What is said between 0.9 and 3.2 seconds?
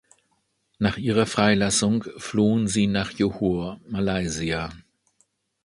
ihrer Freilassung flohen sie nach